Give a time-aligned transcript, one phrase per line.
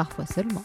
[0.00, 0.62] parfois seulement.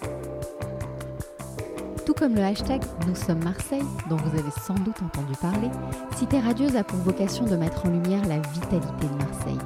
[2.06, 5.70] Tout comme le hashtag Nous sommes Marseille, dont vous avez sans doute entendu parler,
[6.16, 9.58] Cité Radieuse a pour vocation de mettre en lumière la vitalité de Marseille,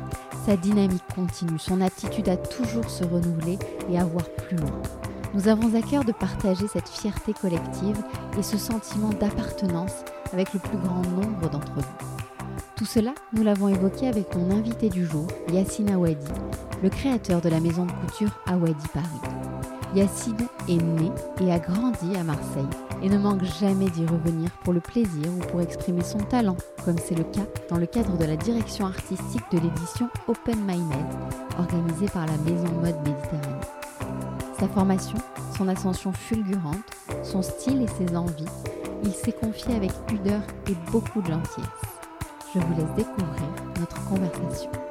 [0.43, 3.59] sa dynamique continue, son aptitude à toujours se renouveler
[3.91, 4.81] et à voir plus loin.
[5.35, 8.01] Nous avons à cœur de partager cette fierté collective
[8.39, 12.17] et ce sentiment d'appartenance avec le plus grand nombre d'entre vous.
[12.75, 16.25] Tout cela, nous l'avons évoqué avec mon invité du jour, Yassine Awadi,
[16.81, 19.58] le créateur de la maison de couture Awadi Paris.
[19.95, 22.69] Yassine est né et a grandi à Marseille
[23.01, 26.97] et ne manque jamais d'y revenir pour le plaisir ou pour exprimer son talent, comme
[26.97, 31.05] c'est le cas dans le cadre de la direction artistique de l'édition Open Minded,
[31.57, 33.65] organisée par la Maison Mode Méditerranée.
[34.59, 35.17] Sa formation,
[35.57, 36.75] son ascension fulgurante,
[37.23, 38.45] son style et ses envies,
[39.03, 41.69] il s'est confié avec pudeur et beaucoup de gentillesse.
[42.53, 43.47] Je vous laisse découvrir
[43.79, 44.88] notre conversation.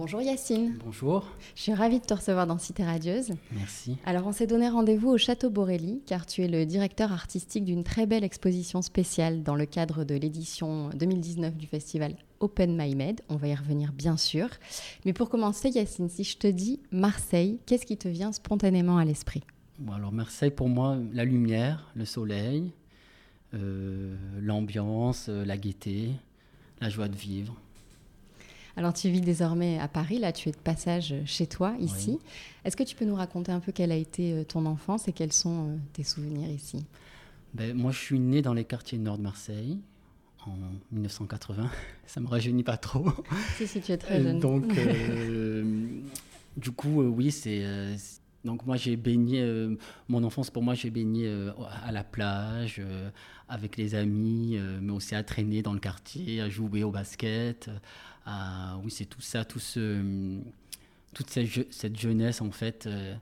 [0.00, 0.78] Bonjour Yacine.
[0.82, 1.26] Bonjour.
[1.54, 3.34] Je suis ravie de te recevoir dans Cité Radieuse.
[3.52, 3.98] Merci.
[4.06, 7.84] Alors on s'est donné rendez-vous au Château Borelli car tu es le directeur artistique d'une
[7.84, 13.20] très belle exposition spéciale dans le cadre de l'édition 2019 du festival Open My Med.
[13.28, 14.48] On va y revenir bien sûr.
[15.04, 19.04] Mais pour commencer Yacine, si je te dis Marseille, qu'est-ce qui te vient spontanément à
[19.04, 19.42] l'esprit?
[19.78, 22.72] Bon, Alors Marseille pour moi, la lumière, le soleil,
[23.52, 26.12] euh, l'ambiance, euh, la gaieté,
[26.80, 27.54] la joie de vivre.
[28.80, 32.18] Alors tu vis désormais à Paris, là tu es de passage chez toi ici.
[32.64, 35.12] Est-ce que tu peux nous raconter un peu quelle a été euh, ton enfance et
[35.12, 36.82] quels sont euh, tes souvenirs ici?
[37.52, 39.76] Ben, Moi je suis né dans les quartiers nord de Marseille
[40.46, 40.54] en
[40.92, 41.70] 1980.
[42.06, 43.04] Ça me rajeunit pas trop.
[43.58, 44.40] Si, si, tu es très jeune.
[44.40, 44.64] Donc
[46.56, 47.62] du coup oui c'est...
[48.44, 49.68] donc moi j'ai baigné,
[50.08, 51.28] mon enfance pour moi j'ai baigné
[51.84, 52.80] à la plage,
[53.48, 57.70] avec les amis, mais aussi à traîner dans le quartier, à jouer au basket,
[58.82, 60.40] oui, c'est tout ça, tout ce,
[61.14, 63.14] toute cette, jeunesse en fait, euh,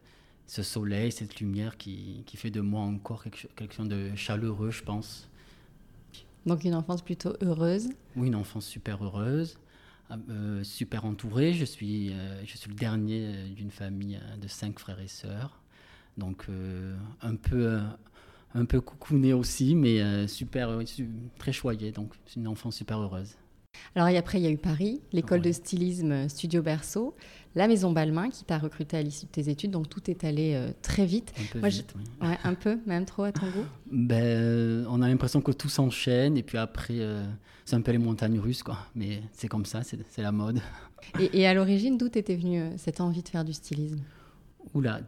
[0.46, 4.82] ce soleil, cette lumière qui, qui, fait de moi encore quelque, chose de chaleureux, je
[4.82, 5.28] pense.
[6.46, 7.88] Donc une enfance plutôt heureuse.
[8.16, 9.58] Oui, une enfance super heureuse,
[10.10, 11.52] euh, super entourée.
[11.52, 15.60] Je suis, euh, je suis le dernier d'une famille de cinq frères et sœurs,
[16.16, 16.46] donc
[17.22, 17.78] un peu
[18.54, 20.78] un peu coucouné aussi, mais super,
[21.38, 21.92] très choyé.
[21.92, 23.36] Donc, c'est une enfance super heureuse.
[23.94, 27.14] Alors après, il y a eu Paris, l'école de stylisme Studio Berceau,
[27.58, 30.54] la maison Balmain qui t'a recruté à l'issue de tes études, donc tout est allé
[30.54, 31.32] euh, très vite.
[31.38, 32.28] Un peu vite, oui.
[32.44, 36.36] un peu, même trop à ton goût ben, euh, On a l'impression que tout s'enchaîne
[36.36, 37.24] et puis après, euh,
[37.64, 38.78] c'est un peu les montagnes russes, quoi.
[38.94, 40.60] Mais c'est comme ça, c'est la mode.
[41.20, 44.00] Et, à l'origine, d'où était venue cette envie de faire du stylisme?
[44.74, 45.00] Oula,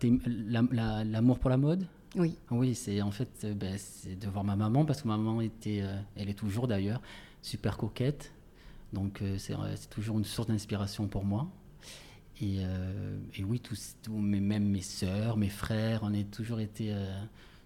[1.04, 1.84] l'amour pour la mode?
[2.16, 2.36] Oui.
[2.50, 3.76] Oui, c'est en fait ben,
[4.06, 5.82] de voir ma maman, parce que ma maman était,
[6.16, 7.00] elle est toujours d'ailleurs,
[7.42, 8.32] super coquette,
[8.92, 11.48] donc euh, c'est toujours une source d'inspiration pour moi.
[12.42, 17.06] Et, euh, oui, tous, même mes sœurs, mes frères, on a toujours été euh,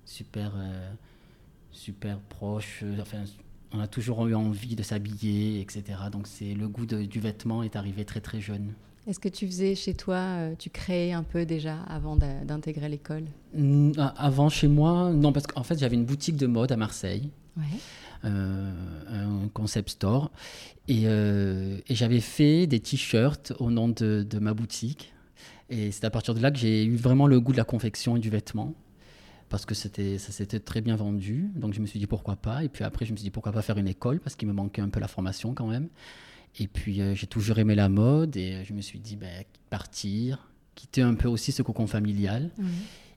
[0.05, 0.53] super,
[1.71, 2.83] super proches.
[3.01, 3.25] Enfin,
[3.73, 5.85] on a toujours eu envie de s'habiller, etc.
[6.11, 8.73] Donc c'est le goût du vêtement est arrivé très très jeune.
[9.07, 13.25] Est-ce que tu faisais chez toi, tu créais un peu déjà avant d'intégrer l'école?
[14.17, 17.31] Avant chez moi, non, parce qu'en fait j'avais une boutique de mode à Marseille.
[17.57, 17.79] Ouais.
[18.25, 18.73] Euh,
[19.09, 20.31] un concept store.
[20.91, 25.13] Euh, et, j'avais fait des t-shirts au nom de, ma boutique.
[25.69, 28.17] Et c'est à partir de là que j'ai eu vraiment le goût de la confection
[28.17, 28.75] et du vêtement
[29.51, 31.51] parce que c'était ça s'était très bien vendu.
[31.55, 32.65] Donc je me suis dit pourquoi pas.
[32.65, 34.55] Et puis après je me suis dit pourquoi pas faire une école parce qu'il me
[34.55, 35.89] manquait un peu la formation quand même.
[36.59, 40.51] Et puis euh, j'ai toujours aimé la mode et je me suis dit ben, partir,
[40.75, 42.51] quitter un peu aussi ce cocon familial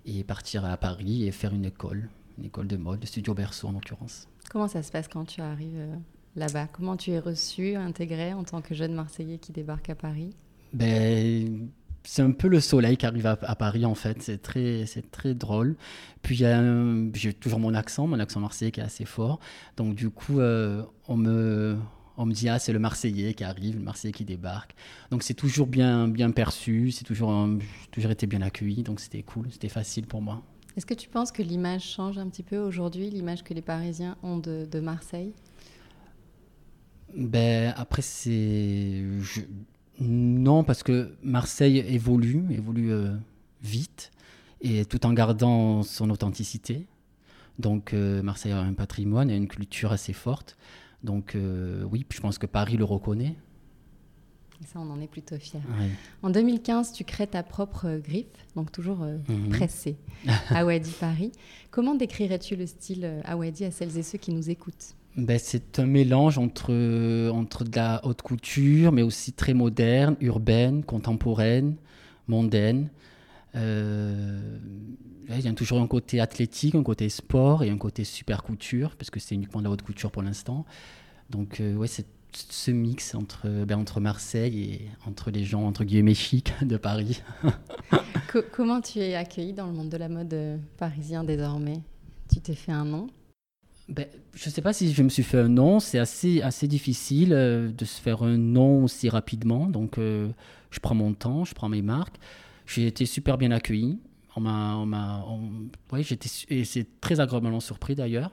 [0.06, 3.70] et partir à Paris et faire une école, une école de mode, le studio Berceau
[3.70, 4.28] en l'occurrence.
[4.50, 5.96] Comment ça se passe quand tu arrives euh,
[6.36, 6.68] là-bas?
[6.68, 10.30] Comment tu es reçu, intégré en tant que jeune Marseillais qui débarque à Paris?
[10.74, 11.70] Ben,
[12.04, 14.22] c'est un peu le soleil qui arrive à, Paris en fait.
[14.22, 15.76] C'est très, très drôle.
[16.22, 19.40] Puis j'ai toujours mon accent, mon accent marseillais qui est assez fort.
[19.76, 21.78] Donc du coup, euh, on me,
[22.16, 24.76] on me dit ah c'est le Marseillais qui arrive, le Marseillais qui débarque.
[25.12, 26.92] Donc c'est toujours bien, bien perçu.
[26.92, 27.50] C'est toujours,
[27.92, 28.84] toujours été bien accueilli.
[28.84, 30.42] Donc c'était cool, c'était facile pour moi.
[30.78, 34.16] Est-ce que tu penses que l'image change un petit peu aujourd'hui, l'image que les Parisiens
[34.22, 35.34] ont de, Marseille?
[37.16, 39.04] Ben, Après, c'est.
[40.00, 42.94] Non, parce que Marseille évolue, évolue
[43.64, 44.12] vite,
[44.62, 46.86] et tout en gardant son authenticité.
[47.58, 50.58] Donc Marseille a un patrimoine et une culture assez forte.
[51.04, 51.36] Donc
[51.90, 53.36] oui, je pense que Paris le reconnaît.
[54.62, 55.60] Et ça, on en est plutôt fiers.
[56.24, 58.26] En 2015, tu crées ta propre euh, griffe,
[58.56, 59.50] donc toujours euh, mhm.
[59.50, 59.98] pressée,
[60.50, 61.32] Awadi Paris.
[61.70, 64.96] Comment décrirais-tu le style euh, Awadi à celles et ceux qui nous écoutent?
[65.16, 66.72] Ben, C'est un mélange entre,
[67.30, 71.76] entre de la haute couture, mais aussi très moderne, urbaine, contemporaine,
[72.28, 72.90] mondaine.
[73.56, 73.62] il
[75.30, 79.10] y a toujours un côté athlétique, un côté sport et un côté super couture, parce
[79.10, 80.66] que c'est uniquement de la haute couture pour l'instant.
[81.32, 86.14] Donc, ouais, c'est ce mix entre, ben, entre Marseille et entre les gens, entre guillemets,
[86.14, 87.22] chics de Paris.
[88.52, 91.82] comment tu es accueilli dans le monde de la mode euh, parisien désormais?
[92.32, 93.08] Tu t'es fait un nom?
[93.90, 95.80] Ben, je ne sais pas si je me suis fait un nom.
[95.80, 99.68] C'est assez, assez difficile euh, de se faire un nom aussi rapidement.
[99.68, 100.30] Donc, euh,
[100.72, 102.18] je prends mon temps, je prends mes marques.
[102.66, 104.00] J'ai été super bien accueilli.
[104.36, 105.26] On m'a, on m'a,
[105.92, 108.32] ouais, j'étais, et c'est très agréablement surpris d'ailleurs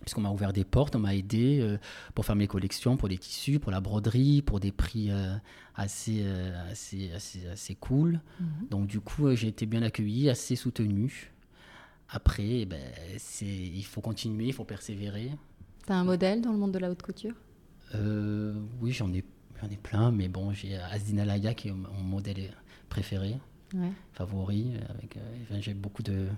[0.00, 1.78] puisqu'on m'a ouvert des portes, on m'a aidé euh,
[2.14, 5.34] pour faire mes collections, pour les tissus, pour la broderie, pour des prix euh,
[5.74, 8.20] assez, euh, assez, assez, assez, cool.
[8.40, 8.46] Mhm.
[8.70, 11.32] Donc du coup, j'ai été bien accueilli, assez soutenu.
[12.08, 12.82] Après, eh ben,
[13.40, 15.30] il faut continuer, il faut persévérer.
[15.86, 17.34] Tu as un modèle dans le monde de la haute couture?
[18.80, 19.24] Oui, j'en ai,
[19.70, 22.50] ai plein, mais bon, j'ai Asdina Laya qui est mon modèle
[22.88, 23.36] préféré,
[24.12, 24.72] favori.
[24.90, 25.16] Avec,
[25.60, 26.28] j'ai beaucoup de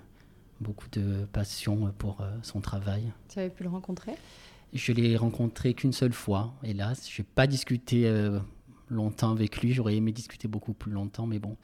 [0.60, 3.12] beaucoup de passion pour euh, son travail.
[3.28, 4.12] Tu avais pu le rencontrer?
[4.72, 7.08] Je l'ai rencontré qu'une seule fois, hélas.
[7.10, 8.38] Je n'ai pas discuté euh,
[8.88, 9.72] longtemps avec lui.
[9.72, 11.56] J'aurais aimé discuter beaucoup plus longtemps, mais bon,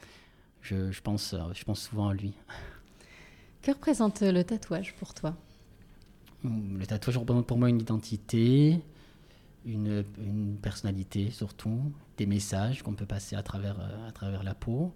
[0.61, 2.33] je, je, pense, euh, je pense souvent à lui.
[3.61, 5.35] Que représente le tatouage pour toi?
[6.43, 8.79] Hmm, Le tatouage représente pour moi une identité,
[9.65, 14.93] une, une personnalité surtout, des messages qu'on peut passer à travers, à travers la peau.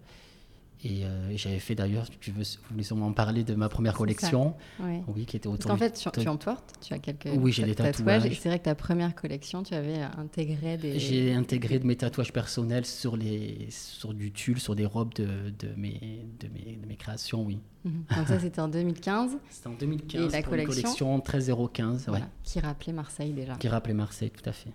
[0.86, 5.26] Euh, et, j'avais fait d'ailleurs, tu veux, voulez sûrement parler de ma première collection, oui.
[5.26, 5.72] qui était autour.
[5.72, 8.26] En fait, tu, en portes, tu as quelques oui, j'ai des tatouages.
[8.26, 11.00] Et c'est vrai que ta première collection, tu avais intégré des.
[11.00, 15.26] J'ai intégré de mes tatouages personnels sur les, sur du tulle, sur des robes de,
[15.58, 17.60] de mes, de mes, de mes créations, oui.
[17.84, 18.04] Mhm.
[18.16, 19.38] Donc ça, c'était en 2015.
[19.50, 20.26] C'était en 2015.
[20.26, 22.20] Et la collection, 13015, ouais.
[22.44, 23.56] Qui rappelait Marseille déjà.
[23.56, 24.72] Qui rappelait Marseille, tout à fait.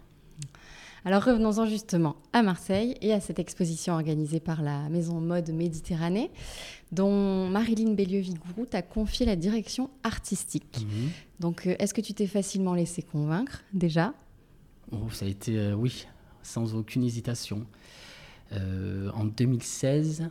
[1.05, 6.31] Alors revenons-en justement à Marseille et à cette exposition organisée par la Maison Mode Méditerranée,
[6.93, 10.79] dont Marilyn Bélieu-Vigourou t'a confié la direction artistique.
[10.81, 11.11] Mhm.
[11.41, 14.15] Donc euh, est-ce que tu t'es facilement laissé convaincre déjà?
[14.93, 16.07] Oh, Ça a été, euh, oui,
[16.45, 17.67] sans aucune hésitation.
[18.53, 20.29] Euh, en 2016,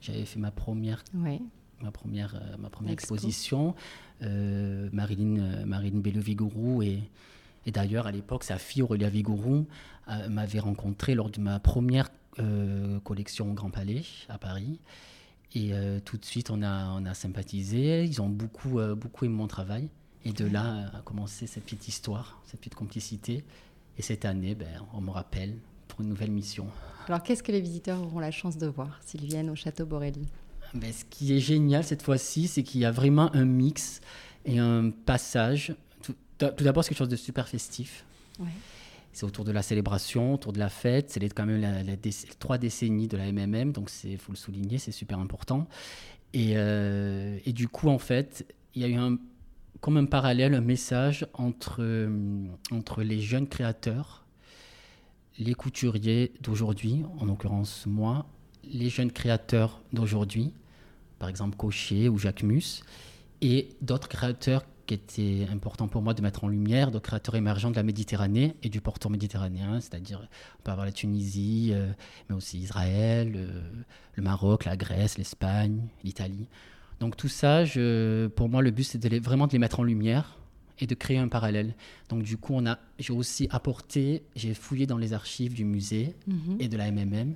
[0.00, 3.76] j'avais fait ma première, ma première, ma première exposition.
[4.20, 7.02] Marilyn, Marilyn Bélieu-Vigourou et
[7.68, 9.66] et d'ailleurs, à l'époque, sa fille Aurélia Vigourou
[10.08, 14.80] euh, m'avait rencontré lors de ma première euh, collection au Grand Palais à Paris.
[15.54, 18.04] Et euh, tout de suite, on a, on a sympathisé.
[18.04, 19.90] Ils ont beaucoup, beaucoup aimé mon travail.
[20.24, 23.44] Et de là a commencé cette petite histoire, cette petite complicité.
[23.98, 26.68] Et cette année, ben, on me rappelle pour une nouvelle mission.
[27.06, 30.26] Alors, qu'est-ce que les visiteurs auront la chance de voir s'ils viennent au Château Borelli?
[30.72, 34.00] Ben, Ce qui est génial cette fois-ci, c'est qu'il y a vraiment un mix
[34.46, 35.74] et un passage
[36.38, 38.04] tout d'abord, c'est quelque chose de super festif.
[39.12, 41.10] C'est autour de la célébration, autour de la fête.
[41.10, 41.96] C'est quand même la,
[42.38, 45.66] trois décennies de la MMM, donc il faut le souligner, c'est super important.
[46.34, 49.18] Et, euh, et, du coup, en fait, il y a eu un,
[49.80, 54.26] comme un parallèle, un message entre, euh, entre les jeunes créateurs,
[55.38, 58.26] les couturiers d'aujourd'hui, en l'occurrence moi,
[58.64, 60.52] les jeunes créateurs d'aujourd'hui,
[61.18, 62.82] par exemple Cochet ou Jacques Mus,
[63.40, 67.70] et d'autres créateurs qui était important pour moi de mettre en lumière de créateurs émergents
[67.70, 70.26] de la Méditerranée et du pourtour méditerranéen, c'est-à-dire
[70.58, 71.92] on peut avoir la Tunisie, euh,
[72.28, 73.60] mais aussi Israël, euh,
[74.14, 76.48] le Maroc, la Grèce, l'Espagne, l'Italie.
[77.00, 79.84] Donc tout ça, je, pour moi, le but, c'est de vraiment de les mettre en
[79.84, 80.38] lumière
[80.78, 81.74] et de créer un parallèle.
[82.08, 86.16] Donc du coup, on a, j'ai aussi apporté, j'ai fouillé dans les archives du musée
[86.26, 86.56] mhm.
[86.60, 87.34] et de la MMM,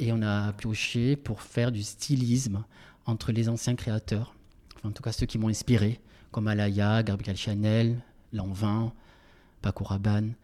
[0.00, 2.64] et on a pioché pour faire du stylisme
[3.06, 4.34] entre les anciens créateurs,
[4.82, 8.00] en tout cas ceux qui m'ont inspiré, comme Alaya, Gabriel Chanel,
[8.32, 8.92] Lanvin,
[9.62, 10.34] Paco Rabanne.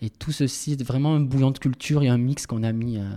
[0.00, 2.98] Et tout ceci est vraiment un bouillon de culture et un mix qu'on a mis,
[2.98, 3.08] euh,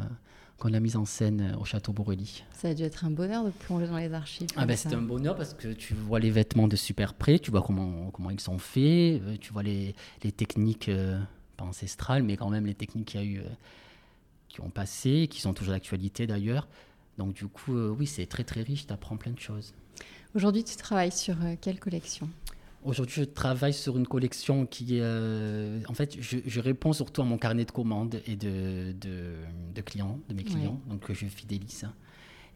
[0.57, 2.43] qu'on a mis en scène euh, au Château Borelli.
[2.53, 4.47] Ça a dû être un bonheur de plonger dans les archives.
[4.55, 7.51] Ah ben, c'est un bonheur parce que tu vois les vêtements de super près, tu
[7.51, 10.91] vois comment, comment ils sont faits, euh, tu vois les, les techniques,
[11.57, 13.41] pas ancestrales, mais quand même les techniques qu'il y a eu,
[14.47, 16.67] qui ont passé, qui sont toujours d'actualité d'ailleurs.
[17.17, 19.73] Donc du coup, oui, c'est très très riche, tu apprends plein de choses.
[20.37, 22.29] Aujourd'hui, tu travailles sur euh, quelle collection?
[22.83, 24.99] Aujourd'hui, je travaille sur une collection qui.
[24.99, 30.19] Euh, en fait, je, réponds surtout à mon carnet de commandes et de, de, clients,
[30.29, 31.87] de mes clients, donc je fidélise.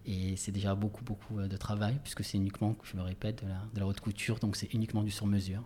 [0.05, 3.50] Et c'est déjà beaucoup, beaucoup euh, de travail, puisque c'est uniquement, je me répète, de
[3.50, 5.63] la, de la haute couture, donc c'est uniquement du sur-mesure.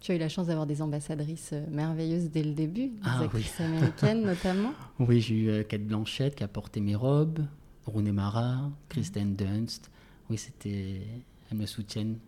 [0.00, 3.60] Tu as eu la chance d'avoir des ambassadrices merveilleuses dès le début, des ah actrices
[3.60, 4.72] américaines notamment.
[4.98, 7.46] Oui, j'ai eu Kate Blanchette qui a porté mes robes,
[7.86, 9.92] Rooney Mara, Kristen Dunst.
[10.28, 11.02] Oui, c'était.
[11.52, 12.18] Elles me soutiennent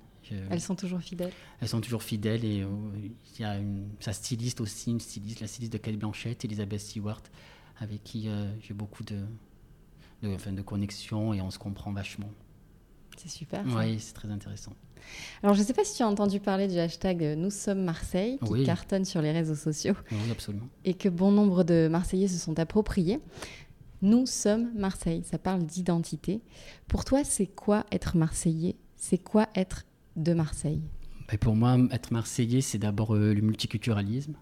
[0.51, 1.33] elles sont toujours fidèles.
[1.61, 5.41] Elles sont toujours fidèles et euh, il y a une, sa styliste aussi, une styliste,
[5.41, 7.23] la styliste de Kate Blanchett, Elisabeth Stewart,
[7.79, 9.21] avec qui euh, j'ai beaucoup de,
[10.23, 12.31] de, enfin, de connexions et on se comprend vachement.
[13.17, 13.65] C'est super.
[13.77, 14.73] Oui, c'est très intéressant.
[15.43, 17.85] Alors, je ne sais pas si tu as entendu parler du hashtag euh, Nous sommes
[17.85, 19.95] Marseille, qui cartonne sur les réseaux sociaux.
[20.11, 20.67] Oui, absolument.
[20.85, 23.21] Et que bon nombre de Marseillais se sont appropriés.
[24.01, 26.41] Nous sommes Marseille, ça parle d'identité.
[26.89, 28.77] Pour toi, c'est quoi être Marseillais?
[29.07, 29.85] C'est quoi être
[30.17, 30.81] de Marseille?
[31.29, 34.33] Ben, Pour moi, être Marseillais, c'est d'abord euh, le multiculturalisme,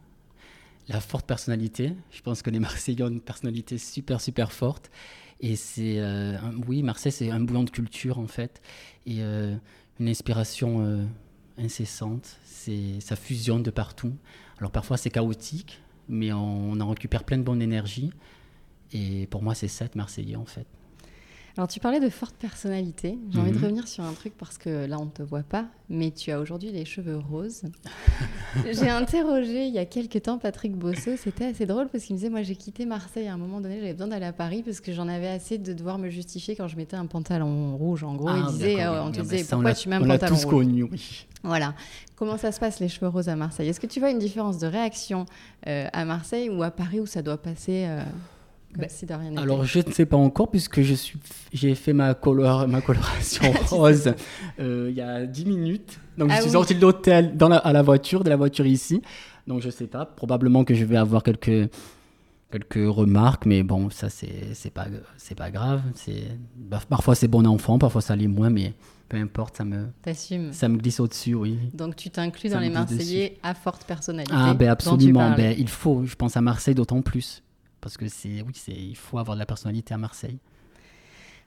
[0.87, 1.95] la forte personnalité.
[2.12, 4.92] Je pense que les Marseillais ont une personnalité super, super forte.
[5.40, 6.38] Et c'est, euh,
[6.69, 8.62] oui, Marseille, c'est un bouillon de culture, en fait,
[9.04, 9.57] et euh,
[9.99, 11.09] une inspiration
[11.59, 12.38] incessante.
[12.45, 14.12] Ça fusionne de partout.
[14.59, 18.12] Alors parfois, c'est chaotique, mais on, on en récupère plein de bonne énergie.
[18.92, 20.69] Et pour moi, c'est ça, être Marseillais, en fait.
[21.56, 23.18] Alors, tu parlais de forte personnalité.
[23.30, 23.62] J'ai envie de mhm.
[23.62, 26.40] revenir sur un truc parce que là, on ne te voit pas, mais tu as
[26.40, 27.62] aujourd'hui les cheveux roses.
[28.64, 31.16] j'ai interrogé il y a quelques temps Patrick Bosso.
[31.18, 33.80] C'était assez drôle parce qu'il me disait Moi, j'ai quitté Marseille à un moment donné,
[33.80, 36.68] j'avais besoin d'aller à Paris parce que j'en avais assez de devoir me justifier quand
[36.68, 38.02] je mettais un pantalon rouge.
[38.02, 40.47] En gros, il ah, disait euh, On te disait Pourquoi tu mets un pantalon rouge?
[40.47, 41.26] connu, oui.
[41.42, 41.75] Voilà.
[42.16, 43.68] Comment ça se passe les cheveux roses à Marseille?
[43.68, 45.26] Est-ce que tu vois une différence de réaction
[45.66, 48.00] euh, à Marseille ou à Paris où ça doit passer euh,
[48.76, 48.88] ben,
[49.36, 54.14] alors, je ne sais pas encore, puisque j'ai fait ma, color, ma coloration rose
[54.60, 55.98] euh, il y a 10 minutes.
[56.16, 59.02] Donc, je ah suis sorti de l'hôtel à la voiture, de la voiture ici.
[59.46, 60.06] Donc, je ne sais pas.
[60.06, 61.70] Probablement que je vais avoir quelques,
[62.50, 64.86] quelques remarques, mais bon, ça, c'est, pas,
[65.36, 65.82] pas grave.
[66.56, 68.72] Bah, parfois, c'est bon enfant, parfois, ça l'est moins, mais
[69.10, 69.88] peu importe, ça me,
[70.52, 71.58] ça me glisse au-dessus, oui.
[71.74, 74.32] Donc, tu t'inclus dans les Marseillais à forte personnalité.
[74.34, 75.34] Ah, ben absolument.
[75.36, 77.42] Ben, il faut, je pense à Marseille d'autant plus
[77.82, 80.38] parce que c'est oui, c'est il faut avoir de la personnalité à Marseille.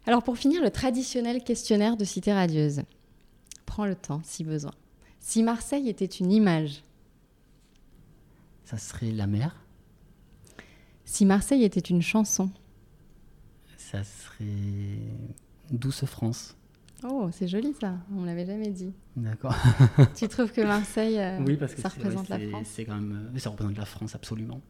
[0.05, 2.83] Alors pour finir, le traditionnel questionnaire de Cité radieuse.
[3.65, 4.73] Prends le temps si besoin.
[5.19, 6.83] Si Marseille était une image,
[8.65, 9.55] ça serait la mer.
[11.05, 12.51] Si Marseille était une chanson,
[13.77, 14.99] ça serait
[15.71, 16.55] Douce France.
[17.03, 18.93] Oh, c'est joli ça, on ne l'avait jamais dit.
[19.15, 19.55] D'accord.
[20.15, 23.31] tu trouves que Marseille, euh, oui, parce que ça représente la France C'est quand même,
[23.37, 24.61] ça représente la France absolument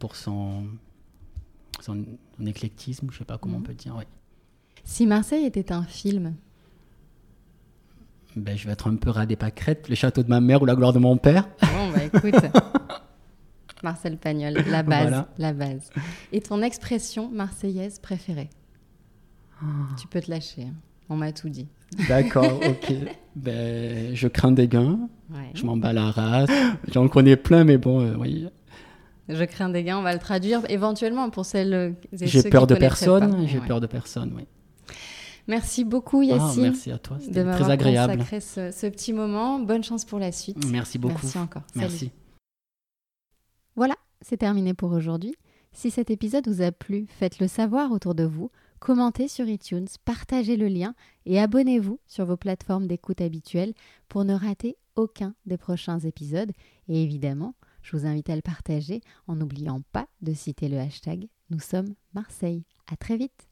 [0.00, 0.64] pour son,
[1.80, 2.04] son,
[2.44, 3.66] éclectisme, je ne sais pas comment on mhm.
[3.66, 3.94] peut dire.
[4.82, 6.34] Si Marseille était un film
[8.34, 10.66] ben, Je vais être un peu ras des pâquerettes, le château de ma mère ou
[10.66, 11.48] la gloire de mon père.
[11.60, 12.34] Bon, bah écoute,
[13.84, 15.90] Marcel Pagnol, la base, la base.
[16.32, 18.50] Et ton expression marseillaise préférée?
[19.62, 19.66] Ah.
[20.00, 20.74] Tu peux te lâcher, hein.
[21.10, 21.68] on m'a tout dit.
[22.08, 22.94] D'accord, ok.
[23.36, 25.08] ben, je crains des gains,
[25.54, 26.50] je m'en bats la race.
[26.90, 28.48] J'en connais plein, mais bon, euh, oui.
[29.32, 33.46] Je crains des gains, on va le traduire éventuellement pour celles J'ai peur de personne,
[33.46, 34.46] j'ai peur de personne, oui.
[35.46, 36.62] Merci beaucoup ah, Yacine.
[36.62, 38.12] merci à toi, c'était très agréable.
[38.12, 39.58] consacré ce, ce, petit moment.
[39.58, 40.64] Bonne chance pour la suite.
[40.70, 41.20] Merci beaucoup.
[41.22, 41.62] Merci encore.
[41.74, 42.12] Merci.
[43.74, 45.34] Voilà, c'est terminé pour aujourd'hui.
[45.72, 50.56] Si cet épisode vous a plu, faites-le savoir autour de vous, commentez sur iTunes, partagez
[50.56, 50.94] le lien
[51.26, 53.74] et abonnez-vous sur vos plateformes d'écoute habituelles
[54.08, 56.50] pour ne rater aucun des prochains épisodes.
[56.88, 61.28] Et évidemment, je vous invite à le partager en n'oubliant pas de citer le hashtag
[61.50, 62.64] Nous sommes Marseille.
[62.90, 63.49] À très vite!